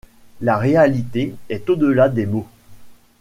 La 0.41 0.57
réalité 0.57 1.35
est 1.47 1.69
au-delà 1.69 2.09
des 2.09 2.25
mots. 2.25 2.47